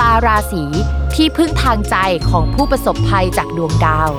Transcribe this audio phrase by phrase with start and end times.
[0.00, 0.64] ตาร์ราศี
[1.14, 1.96] ที่พึ่งทางใจ
[2.30, 4.10] ของผู้ประสบภัยจากดวงดาว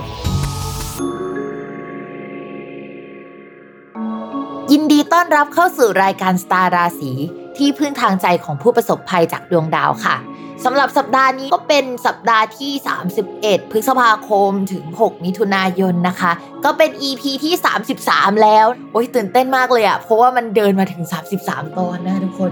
[4.71, 7.11] ยินดีต้อนรับเข้าสู่รายการสตาร์ราศี
[7.57, 10.15] ที่พึ่งทางใจของผู้ประสบภัยจากดวงดาวค่ะ
[10.63, 12.71] สำหรับสัปดาห์นี้ก็เป็นสัปดาห์ที่
[13.21, 16.31] 31 พฤษภาคมถึง 6 มิถุนายนนะคะ
[16.65, 17.53] ก็เป็น EP ที่
[17.97, 21.03] 33 แล้ว โอ้ยตื่นเต้นมากเลยอะเพราะว่ามันเดินมาถึง
[21.39, 22.51] 33 ตอนนะทุกคน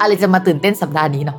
[0.00, 1.38] อะไรจะมาตื่นเต้นสัปดาห์นี้เนาะ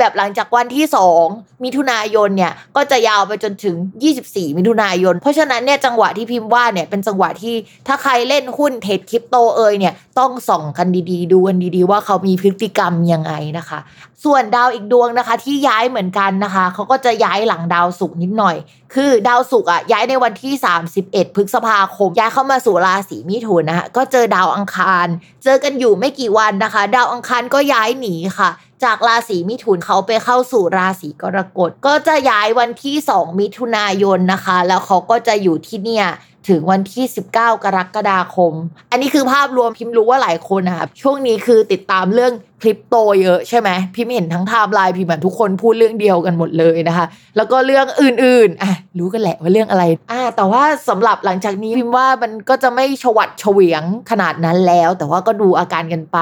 [0.00, 0.86] แบบหลังจากวันที่
[1.24, 3.76] 2 มิถุนายนเนี่ยก็จะยาวไปจนถึง
[4.16, 7.54] 24 มิถุนายน เพราะฉะนั้นเนี่ยจังหวะที่พิมพ์ว่าเนี่ยเป็นจังหวะที่
[7.86, 13.78] ถ้าใครเล่นหุ้นเทรดคริปโตเอยเนี่ยต้องส่องกันดีๆ ดูกันดีๆ ว่าเขามีพฤติกรรมยังไงนะคะ
[14.24, 18.56] ส่วนดาวอีกดวงนะคะ ที่ย้ายเหมือนกันนะคะเขาก็จะย้ายหลังดาวศุกร์นิดหน่อย
[18.94, 20.52] คือดาวศุกร์อะย้ายในวันที่
[20.94, 25.06] 31 พฤษภาคม ย้ายเข้ามาสู่ราศีมิถุนนะคะก็เจอดาวอังคาร
[25.44, 28.50] เจอกันอยู่ไม่กี่วันนะคะ ดาวอังคารก็ย้ายหนีค่ะ
[28.84, 36.06] จากราศีมิถุนเขาไปเข้าสู่ราศีกรกฎก็จะย้ายวันที่ 2 มิถุนายนนะคะ แล้วเขาก็จะอยู่ที่เนี่ย
[36.48, 37.04] ถึงวันที่
[37.34, 38.52] 19 กรกฎาคม
[38.90, 42.32] อันนี้คือภาพรวมพิมพ์รู้ว่าหลายคนนะครับช่วงนี้คือติดตามเรื่อง
[42.62, 47.06] คริปโตเยอะใช่ไหมพิมเห็นทั้งไทม์ไลน์พิมเหมือนทุกคนพูดเรื่องเดียวกันหมดเลยนะคะ
[47.36, 56.18] แล้วก็เรื่องอื่นๆอะรู้กันแหละว่าเรื่องอะไรอ่าแต่ว่าสำหรับหลังจากนี้พิมว่ามันก็จะไม่ชวัดเฉวียงขนาดนั้นแล้ว แต่ว่าก็ดูอาการกันไป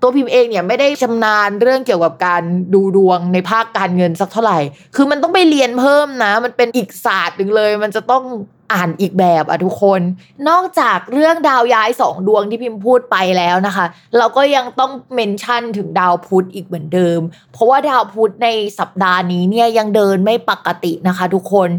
[0.00, 2.42] ตัวพิมพ์เองเนี่ยไม่ได้ชำนาญเรื่องเกี่ยวกับการ
[2.74, 4.58] ดูดวงในภาคการเงินสักเท่าไหร่
[4.96, 8.24] คือมันต้องไปเรียนเพิ่มนะ มันเป็นอีกศาสตร์หนึ่งเลย มันจะต้อง
[8.72, 10.00] อ่านอีกแบบอะทุกคน
[10.48, 13.86] นอกจากเรื่องดาวย้ายสองดวงที่พิมพ์พูดไปแล้วนะคะ
[14.18, 17.20] เราก็ยังต้องเมนชั่นถึงดาวพุธอีกเหมือนเดิม
[17.52, 21.70] เพราะว่าดาวพุธในสัปดาห์นี้เนี่ยยังเดินไม่ปกตินะคะ ทุกคน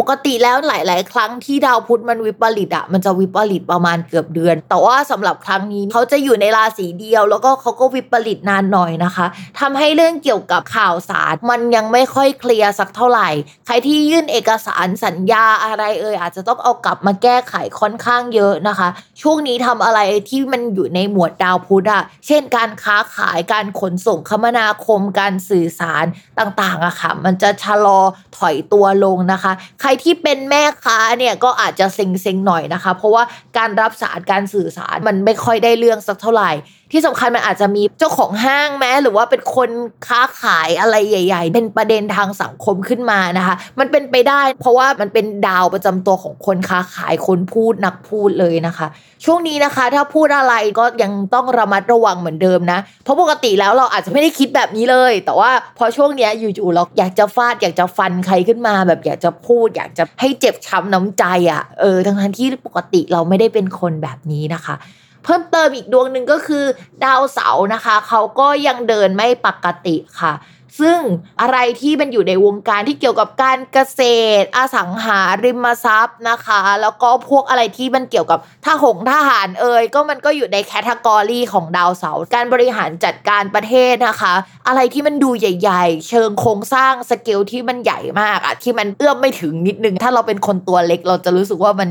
[0.00, 9.26] ปกติแล้วหลาย ๆ ครั้งที่ดาวพุธมันวิปริตอะมันจะวิปริตประมาณเกือบเดือน แต่ว่าสำหรับครั้งนี้เขาจะอยู่ในราศีเดียว แล้วก็เขาก็วิปริตนานหน่อยนะคะ
[9.60, 13.28] ทำให้เรื่องเกี่ยวกับข่าวสาร มันยังไม่ค่อยเคลียร์สักเท่าไหร่
[13.66, 18.88] ใครที่ยื่นเอกสารสัญญาอะไรเอ่ยอาจจะต้องเอากลับมาแก้ไขค่อนข้างเยอะนะคะ
[19.22, 26.04] ช่วงนี้ทำอะไรที่มันอยู่ในหมวดดาวพุธอะเช่นการค้าขายการขนส่งคมนาคมการสื่อสาร
[26.38, 28.00] ต่างๆอะค่ะ มันจะชะลอ
[28.38, 33.22] ถอยตัวลงนะคะ ใครที่เป็นแม่ค้าเนี่ยก็อาจจะเซ็งๆหน่อยนะคะ เพราะว่า
[33.58, 36.50] การรับสารการสื่อสารมันไม่ค่อยได้เรื่องสักเท่าไหร่
[36.92, 39.70] ที่สำคัญมันอาจจะมีเจ้าของห้างแม้หรือว่าเป็นคน
[40.06, 48.86] ค้าขายอะไรใหญ่ ๆ เป็นประเด็นทางสังคมขึ้นมานะคะ มันเป็นไปได้ เพราะว่ามันเป็นดาวประจำตัวของคนค้าขายคนพูดนักพูดเลยนะคะ
[49.24, 64.76] ช่วงนี้นะคะ ถ้าพูดอะไรก็ยังต้องระมัดระวังเหมือนเดิมนะ เพราะปกติแล้วเราอาจจะไม่ได้คิดแบบนี้เลย แต่ว่าพอช่วงนี้อยู่ๆเราอยากจะฟาดอยากจะฟันใครขึ้นมา แบบอยากจะพูด อยากจะให้เจ็บช้ำน้ำใจอะ่ะเออทั้งที่ปกติเราไม่ได้เป็นคนแบบนี้นะคะ
[65.26, 66.64] เพิ่มเติมอีกดวงหนึ่งก็คือ
[67.04, 70.34] ดาวเสาร์นะคะ เขาก็ยังเดินไม่ปกติค่ะ
[70.80, 71.00] ซึ่ง
[71.40, 74.00] อะไรที่มันอยู่ในวงการที่เกี่ยวกับการเกษ
[74.42, 84.34] ตร อสังหาริมทรัพย์นะคะ แล้วก็พวกอะไรที่มันเกี่ยวกับทหงทหารเอยก็มันก็อยู่ใน category ของดาวเสาร์การบริหารจัดการประเทศนะคะ
[84.68, 91.90] อะไรที่มันดูใหญ่ ๆ เชิงโครงสร้างสเกลที่มันใหญ่มากอะที่มันเอื้อมไม่ถึงนิดนึงถ้าเราเป็นคนตัวเล็กเราจะรู้สึกว่ามัน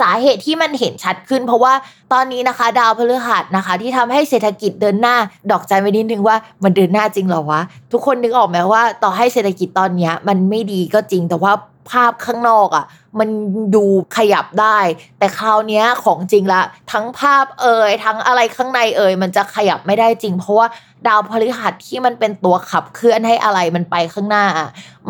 [0.00, 1.72] สาเหตุที่มันเห็นชัดขึ้น เพราะว่า
[2.12, 5.16] ตอนนี้นะคะ ดาวพฤหัสนะคะ ที่ทำให้เศรษฐกิจเดินหน้า
[5.50, 7.60] ดอกใจไว้นิดนึงว่ามันเดินหน้าจริงหรอวะ
[7.92, 11.52] ทุกคนนึกออกไหมว่าต่อให้เศรษฐกิจตอนนี้มันไม่ดีก็จริงแต่ว่า
[11.90, 12.84] ภาพข้างนอกอะ่ะ
[13.18, 13.28] มัน
[13.74, 13.84] ดู
[14.16, 14.78] ขยับได้
[15.18, 16.62] แต่คราวนี้ของจริงละ
[16.92, 20.66] ทั้งภาพเอ่ยทั้งอะไรข้างในเอ่ยมันจะขยับไม่ได้จริง เพราะว่า
[21.06, 24.44] ดาวพฤหัสที่มันเป็นตัวขับเคลื่อนให้อะไรมันไปข้างหน้า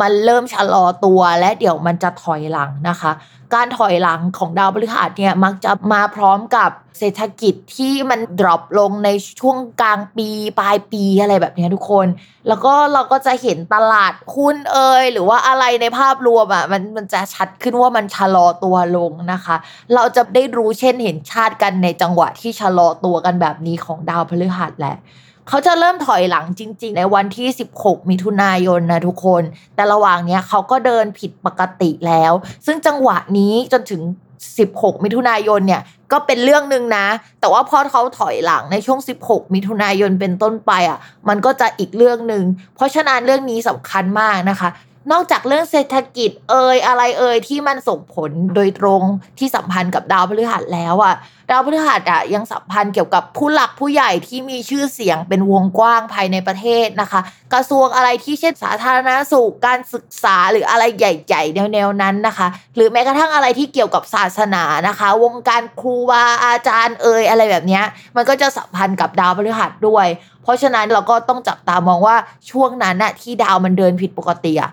[0.01, 3.13] มันเริ่มชะลอตัวและเดี๋ยวมันจะถอยหลังนะคะ
[3.55, 9.09] การถอยหลังของดาวพฤหัสเนี่ยมักจะมาพร้อมกับเศรษฐกิจที่มันดรอปลงใน
[9.41, 10.29] ช่วงกลางปี
[10.61, 12.07] ปลายปีอะไรแบบนี้ทุกคน
[12.49, 19.57] แล้วก็เราก็จะเห็นตลาดหุ้นเอ่ยหรือว่าอะไรในภาพรวมอะมันมันจะชัดขึ้นว่ามันชะลอตัวลงนะคะ
[19.95, 24.97] เราจะได้รู้เช่นเห็นชาติกันในจังหวะที่ชะลอตัวกันแบบนี้ของดาวพฤหัสแหละ
[25.49, 27.49] เขาจะเริ่มถอยหลังจริง ๆ ในวันที่
[27.79, 29.43] 16 มิถุนายนนะทุกคน
[29.75, 32.33] แต่ระหว่างเนี้ยเขาก็เดินผิดปกติแล้ว
[32.67, 34.03] ซึ่งจังหวะนี้จนถึง
[34.53, 37.07] 16 มิถุนายนเนี่ยก็เป็นเรื่องหนึ่งนะ
[37.41, 40.99] แต่ว่าพอเขาถอยหลังในช่วง 16 มิถุนายนเป็นต้นไปอะ
[41.29, 42.45] มันก็จะอีกเรื่องหนึ่ง
[42.75, 44.69] เพราะฉะนั้นเรื่องนี้สำคัญมากนะคะ
[45.11, 49.03] นอกจากเรื่องเศรษฐกิจเอ่ยอะไรเอ่ยที่มันส่งผลโดยตรง
[49.39, 51.15] ที่สัมพันธ์กับดาวพฤหัสแล้วอะ
[51.51, 57.21] ดาวพฤหัสอะยังสัมพันธ์เกี่ยวกับผู้หลักผู้ใหญ่ที่มีชื่อเสียงเป็นวงกว้างภายในประเทศนะคะ
[57.53, 62.47] กระทรวงอะไรที่เช่นสาธารณสุขการศึกษาหรืออะไรใหญ่ๆแนวๆนั้นนะคะ
[62.77, 67.81] หรือแม้กระทั่งอะไรที่เกี่ยวกับศาสนานะคะ วงการครูบาอาจารย์เอ่ยอะไรแบบนี้
[68.17, 70.07] มันก็จะสัมพันธ์กับดาวพฤหัสด้วย
[70.43, 72.17] เพราะฉะนั้นเราก็ต้องจับตามองว่า
[72.51, 74.73] ช่วงนั้นอะที่ดาวมันเดินผิดปกติอะ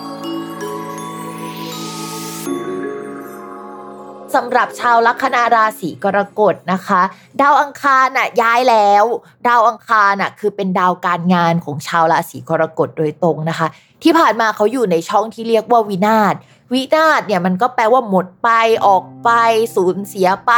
[4.35, 7.01] สำหรับชาวลัคนาราศีกรกฎนะคะ
[7.41, 9.05] ดาวอังคารน่ะย้ายแล้ว
[9.47, 13.67] ดาวอังคารน่ะคือเป็นดาวการงานของชาวราศีกรกฎโดยตรงนะคะ
[14.03, 16.35] ที่ผ่านมาเขาอยู่ในช่องที่เรียกว่าวินาศ
[16.73, 18.49] วินาศเนี่ยมันก็แปลว่าหมดไป
[18.87, 19.29] ออกไป
[19.75, 20.53] สูญเสียไป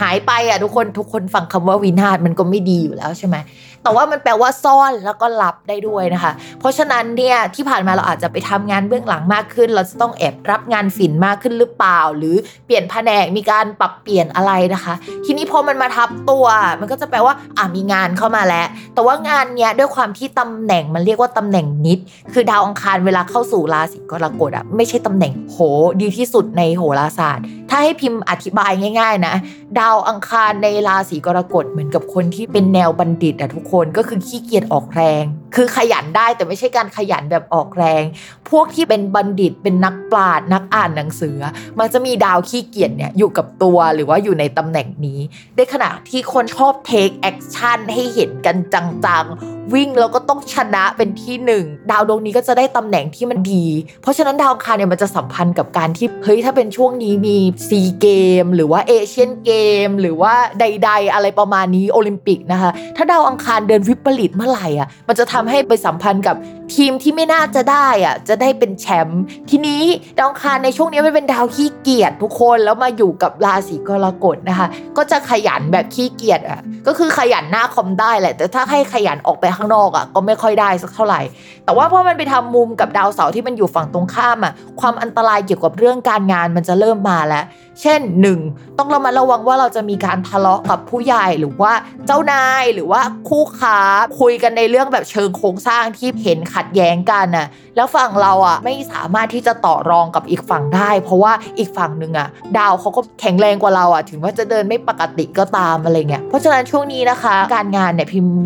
[0.00, 3.36] หายไปอะทุกคนทุกคนฟังคำว่าวินาศมันก็ไม่ดีอยู่แล้วใช่ไหม
[3.82, 12.36] แต่ว่ามันแปลว่าซ่อนแล้วก็ลับได้ด้วยนะคะ เพราะฉะนั้นเนี่ยที่ผ่านมาเราอาจจะไปทำงานเบื้องหลังมากขึ้น เราจะต้องแอบรับงานฝิ่นมากขึ้นหรือเปล่า หรือ
[12.66, 16.46] เปลี่ยนแผนกมีการปรับเปลี่ยนอะไรนะคะ ทีนี้พอมันมาทับตัว
[16.80, 21.98] มันก็จะแปลว่าอะมีงานเข้ามาแล้ว แต่ว่างานเนี้ยด้วยความที่ตำแหน่งมันเรียกว่าตำแหน่งนิด
[22.32, 25.58] คือดาวอังคารเวลาเข้าสู่ราศีกรกฎอะไม่ใช่ตำแหน่งโห
[26.00, 28.70] ดีที่สุดในโหราศาสตร์ ถ้าให้พิมพ์อธิบาย
[29.00, 29.34] ง่าย ๆ นะ
[29.80, 35.24] ดาวอังคารในราศีกรกฎเหมือนกับคนที่เป็นแนวบัณฑิตอะทุกคนก็คือขี้เกียจออกแรง
[35.54, 38.02] คือขยันได้แต่ไม่ใช่การขยันแบบออกแรง
[38.50, 41.36] พวกที่เป็นบัณฑิตเป็นนักปราชญ์นักอ่านหนังสือ
[41.78, 45.20] มันจะมีดาวขี้เกียจเนี่ยอยู่กับตัวหรือว่าอยู่ในตำแหน่งนี้
[45.56, 53.64] ในขณะที่คนชอบ take action ให้เห็นกันจังๆ วิ่งแล้วก็ต้องชนะเป็นที่หนึ่งดาวดวงนี้ก็จะได้ตำแหน่งที่มันดี
[54.02, 57.36] เพราะฉะนั้นดาวอังคารเนี่ยมันจะสัมพันธ์กับการที่เฮ้ยถ้าเป็นช่วงนี้มี
[57.68, 58.08] ซีเก
[58.42, 59.52] มส์ หรือว่าเอเชียนเก
[59.86, 66.36] มส์ หรือว่าใด ๆ อะไรประมาณนี้โอลิมปิกนะคะ ถ้าดาวอังคารเดินวิปริตเมื่อไหร่อะมันจะทำให้ไปสัมพันธ์กับ
[66.74, 69.82] ทีมที่ไม่น่าจะได้อะจะได้เป็นแชมป์ทีนี้
[70.18, 81.20] ดาวคารในช่วงนี้มันเป็นดาวขี้เกียจทุกคนแล้วมาอยู่กับราศีกรกฎนะคะ ก็จะขยันแบบขี้เกียจอะก็คือขยันหน้าคอมได้แหละ แต่ถ้าให้ขยันออกไปข้างนอกอะก็ไม่ค่อยได้สักเท่าไหร่
[81.64, 87.44] แต่ว่าพอมันไปทำมุมกับดาวเสาร์ที่มันอยู่ฝั่งตรงข้ามอะความอันตรายเกี่ยวกับเรื่องการงานมันจะเริ่มมาแล้ว
[87.82, 88.00] เช่น
[88.38, 88.78] 1.
[88.78, 91.72] ต้องระมัดระวังว่าเราจะมีการทะเลาะกับผู้ใหญ่หรือว่า
[92.06, 93.78] เจ้านายหรือว่าคู่ค้า
[94.20, 102.28] คุยกันในเรื่องแบบเชิงโครงสร้างที่เห็นขัดแย้งกันน่ะแล้วฝั่งเราอะไม่สามารถที่จะต่อรองกับอีกฝั่งได้ เพราะว่าอีกฝั่งหนึ่งอะ
[102.58, 108.36] ดาวเขาก็แข็งแรงกว่าเราอะถึงว่าจะเดินไม่ปกติก็ตามอะไรเงี้ยเพราะฉะนั้นช่วงนี้นะคะ การงานเนี่ยพิมพ์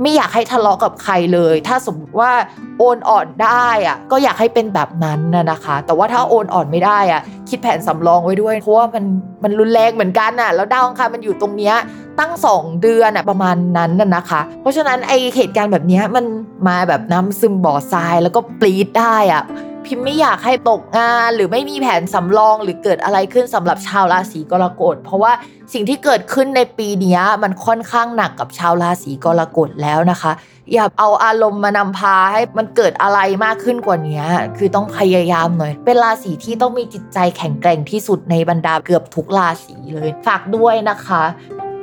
[0.00, 2.32] ไม่อยากให้ทะเลาะกับใครเลย ถ้าสมมติว่า
[2.78, 9.04] โอนอ่อนได้อะก็อยากให้เป็นแบบนั้นนะนะคะ แต่ว่าถ้าโอนอ่อนไม่ได้อะคิดแผนสำรองไว้ด้วย เพราะว่ามัน
[9.42, 11.74] มันรุนแรงเหมือนกันน่ะแล้วดาวอังคารมันอยู่ตรงเนี้ย
[12.18, 16.24] ตั้ง 2 เดือนอะประมาณนั้นน่ะนะคะ เพราะฉะนั้นไอเหตุการณ์แบบนี้มัน
[16.68, 19.42] มาแบบน้ำซึมบ่อทรายแล้วก็ปรีดได้อะ
[19.86, 25.32] พิมพ์ไม่อยากให้ตกงานหรือไม่มีแผนสำรองหรือเกิดอะไรขึ้นสำหรับชาวราศีกรกฎเพราะว่า
[25.72, 30.32] สิ่งที่เกิดขึ้นในปีนี้มันค่อนข้างหนักกับชาวราศีกรกฎแล้วนะคะ
[30.72, 34.22] อย่าเอาอารมณ์มานำพาให้มันเกิดอะไรมากขึ้นกว่านี้
[34.56, 41.22] คือต้องพยายามหน่อย เป็นราศีที่ต้องมีจิตใจแข็งแกร่งที่สุดในบรรดาเกือบทุกราศีเลย ฝากด้วยนะคะ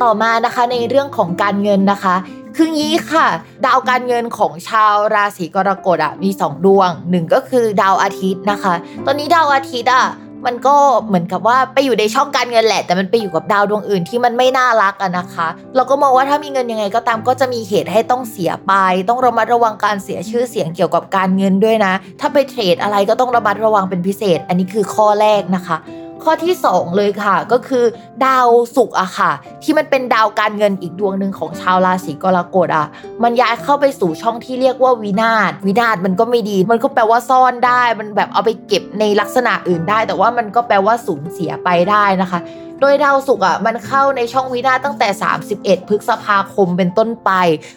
[0.02, 2.16] ต่อมานะคะในเรื่องของการเงินนะคะ
[2.62, 3.28] คืองี้ค่ะ
[3.66, 8.74] ดาวการเงินของชาวราศีกรกฎอะมี 2 ดวงหนึ่งก็คือดาวอาทิตย์นะคะ
[9.06, 10.06] ตอนนี้ดาวอาทิตย์อะ
[10.46, 10.76] มันก็
[11.08, 18.74] เหมือนกับว่าไปอยู่ในช่องการเงินแหละ แต่มันไปอยู่กับดาวดวงอื่นที่มันไม่น่ารักอะนะคะ เราก็มองว่าถ้ามีเงินยังไงก็ตามก็จะมีเหตุให้ต้องเสียไป
[19.10, 25.78] ต้องระมัดระวังการเสียชื่อเสียงเกี่ยวกับการเงินด้วยนะ ถ้าไปเทรดอะไรก็ต้องระมัดระวังเป็นพิเศษ อันนี้คือข้อแรกนะคะ
[26.24, 27.84] ข้อที่ 2 เลยค่ะ ก็คือ
[28.26, 29.32] ดาวศุกร์อะค่ะ
[29.64, 32.88] ที่มันเป็นดาวการเงินอีกดวงหนึ่งของชาวราศีกรกฎอะ
[33.24, 42.40] มันย้ายเข้าไปสู่ช่องที่เรียกว่าวินาศวินาศมันก็ไม่ดี มันก็แปลว่าซ่อนได้ มันแบบเอาไปเก็บในลักษณะอื่นได้ แต่ว่ามันก็แปลว่าสูญเสียไปได้นะคะ
[42.82, 45.08] โดยดาวศุกร์อะมันเข้าในช่องวินาตั้งแต่
[45.50, 47.32] 31 พฤษภาคมเป็นต้นไป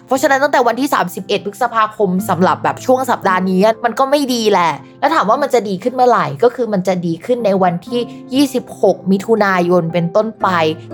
[0.06, 10.49] เพราะฉะนั้นตั้งแต่วันที่ 31 พฤษภาคมสำหรับแบบช่วงสัปดาห์นี้มันก็ไม่ดีแหละ แล้วถามว่ามันจะดีขึ้นเมื่อไหร่ก็คือมันจะดีขึ้นในวันที่ 26 มิถุนายนเป็นต้นไป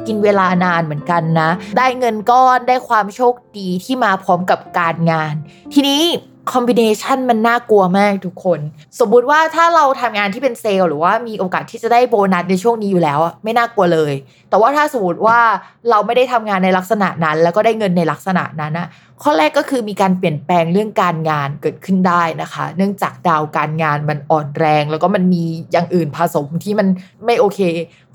[0.07, 5.35] กินเวลานานเหมือนกันนะ ได้เงินก้อนได้ความโชคดีที่มาพร้อมกับการงาน
[5.75, 6.03] ทีนี้
[6.53, 8.61] คอมบิเนชันมันน่ากลัวมากทุกคน
[9.01, 14.13] สมมุติว่าถ้าเราทำงานที่เป็นเซลล์หรือว่ามีโอกาสที่จะได้โบนัสในช่วงนี้อยู่แล้ว ไม่น่ากลัวเลย
[14.51, 15.39] แต่ว่าถ้าสมมติว่า
[15.91, 18.89] เราไม่ได้ทำงานในลักษณะนั้น แล้วก็ได้เงินในลักษณะนั้นอะ
[19.23, 26.89] ข้อแรกก็คือมีการเปลี่ยนแปลงเรื่องการงานเกิดขึ้นได้นะคะ เนื่องจากดาวการงานมันอ่อนแรง แล้วก็มันมีอย่างอื่นผสมที่มัน
[27.25, 27.61] ไม่โอเค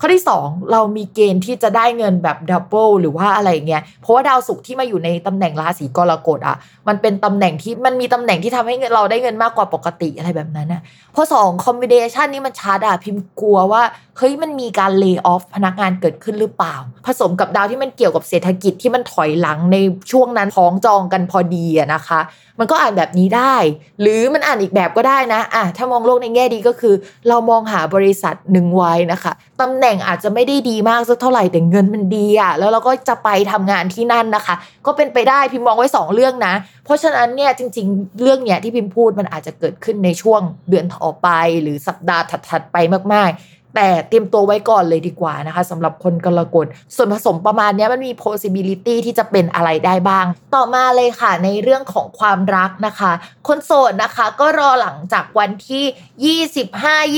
[0.00, 6.56] ข้อที่ 2 เรามีเกณฑ์ที่จะได้เงินแบบดับเบิลหรือว่าอะไรเงี้ยเพราะว่าดาวศุกร์ที่มาอยู่ในตำแหน่งราศีกรกฎอะ
[6.88, 10.82] มันเป็นตำแหน่งที่มันมีตำแหน่งที่ทำให้เราได้เงินมากกว่าปกติอะไรแบบนั้นนะ
[11.12, 13.82] เพราะสองคอมบิเนชันนี้มันชัดอะพิมพ์กลัวว่า
[14.18, 16.74] เฮ้ยมันมีการเลิกออฟพนักงานเกิดขึ้นหรือเปล่า
[17.06, 19.76] ผสมกับดาวที่มันเกี่ยวกับเศรษฐกิจที่มันถอยหลังใน
[20.12, 22.20] ช่วงนั้นพ้องจองกันพอดีอะนะคะ
[22.58, 23.56] มันก็อ่านแบบนี้ได้
[24.00, 26.94] หรือมันอ่านอีกแบบก็ได้นะอะถ้ามองโลกในแง่ดีก็คือ
[27.28, 34.54] เรามองหาบริษัทหนึ่งไว้นะคะตำแหน่งอาจจะไม่ได้ดีมากสักเท่าไหร่แต่เงินมันดีอะแล้วเราก็จะไปทำงานที่นั่นนะคะ
[34.86, 36.54] ก็เป็นไปได้พิมพ์มองไว้ 2 เรื่องนะ
[36.84, 41.28] เพราะฉะนั้นเนี่ยจริง ๆ เรื่องเนี้ยที่พิมพ์พูดมันอาจจะเกิดขึ้นในช่วงเดือนต่อไป
[41.62, 42.76] หรือสัปดาห์ถัดๆไป
[43.14, 46.66] มากๆ แต่เตรียมตัวไว้ก่อนเลยดีกว่านะคะสำหรับคนกรกฎ
[46.96, 53.12] ส่วนผสมประมาณนี้มันมี possibility ที่จะเป็นอะไรได้บ้าง ต่อมาเลยค่ะในเรื่องของความรักนะคะ
[53.48, 56.38] คนโสดนะคะก็รอหลังจากวันที่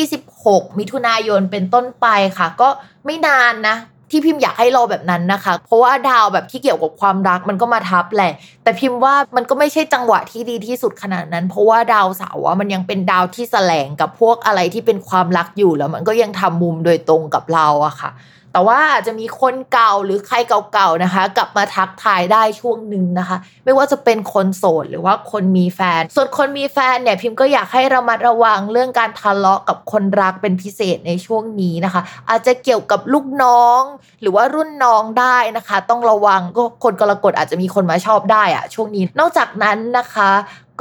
[0.06, 2.06] 25-26 มิถุนายนเป็นต้นไป
[2.38, 2.68] ค่ะ ก็
[3.04, 3.76] ไม่นานนะ
[4.10, 8.32] ที่พิมพ์อยากให้เราแบบนั้นนะคะ เพราะว่าดาวแบบที่เกี่ยวกับความรักมันก็มาทับแหละ
[8.62, 18.10] แต่พิมพ์ว่ามันก็ไม่ใช่จังหวะที่ดีที่สุดขนาดนั้น เพราะว่าดาวเสาร์มันยังเป็นดาวที่แสลงกับพวกอะไรที่เป็นความรักอยู่แล้วมันก็ยังทำมุมโดยตรงกับเราอะค่ะ
[18.56, 20.36] แต่ว่าอาจจะมีคนเก่าหรือใคร
[20.72, 33.80] เก่าๆนะคะ กลับมาทักทายได้ช่วงหนึ่งนะคะ ไม่ว่าจะเป็นคนโสดหรือว่าคนมีแฟน ส่วนคนมีแฟนเนี่ยพิมพ์ก็อยากให้ระมัดระวังเรื่องการทะเลาะกับคนรักเป็นพิเศษในช่วงนี้นะคะ อาจจะเกี่ยวกับลูกน้อง
[34.20, 40.30] หรือว่ารุ่นน้องได้นะคะ ต้องระวังก็คนกรกฎอาจจะมีคนมาชอบได้อะช่วงนี้ นอกจากนั้นนะคะ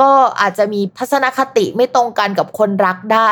[0.02, 0.12] ก็
[0.42, 3.32] อาจจะมีทัศนคติไม่ตรงกันกับคนรักได้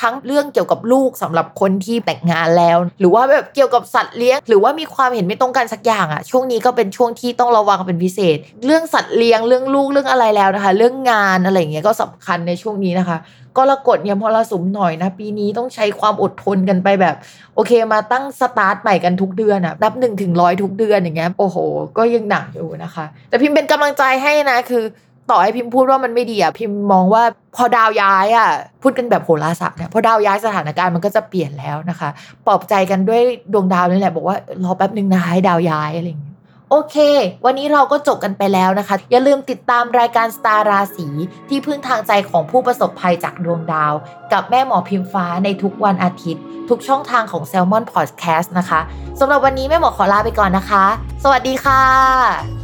[0.00, 13.18] ทั้งเรื่องเกี่ยวกับลูกสำหรับคนที่แต่งงานแล้ว หรือว่าแบบเกี่ยวกับสัตว์เลี้ยง หรือว่ามีความเห็นไม่ตรงกันสักอย่างอะช่วงนี้ก็เป็นช่วงที่ต้องระวังเป็นพิเศษ เรื่องสัตว์เลี้ยงเรื่องลูกเรื่องอะไรแล้วนะคะ เรื่องงานอะไรอย่างเงี้ยก็สำคัญในช่วงนี้นะคะ
[13.58, 17.14] กรกฎเนี่ยมรสุมหน่อยนะ ปีนี้ต้องใช้ความอดทนกันไปแบบ
[17.54, 21.56] โอเคมาตั้งสตาร์ทใหม่กันทุกเดือนอะนับหนึ่งถึงร้อยทุกเดือนอย่างเงี้ยโอ้โห
[21.98, 24.84] ก็ยังหนักอยู่นะคะ แต่พิมพ์เป็นกำลังใจให้นะคือ
[25.30, 27.22] ต่อให้พิมพ์พูดว่ามันไม่ดีอะพิมพ์มองว่า
[27.56, 28.48] พอดาวย้ายอะ
[28.82, 32.08] พูดกันแบบโหราศาสตร์เนี่ยพอดาวย้ายสถานการณ์มันก็จะเปลี่ยนแล้วนะคะ
[32.46, 33.20] ปลอบใจกันด้วย
[33.52, 36.34] ดวงดาวนี่แหละบอกว่ารอแป๊บหนึ่งนะให้ดาวย้ายอะไรอย่างเงี้ย
[36.70, 36.96] โอเค
[37.44, 41.08] วันนี้เราก็จบกันไปแล้วนะคะ อย่าลืมติดตามรายการสตาร์ราศี
[41.48, 43.92] ที่พึ่งทางใจของผู้ประสบภัยจากดวงดาว
[44.32, 48.80] กับแม่หมอพิมฟ้าในทุกวันอาทิตย์ ทุกช่องทางของ Salmon Podcast นะคะ
[49.20, 50.84] สำหรับวันนี้แม่หมอขอลาไปก่อนนะคะ
[51.24, 52.63] สวัสดีค่ะ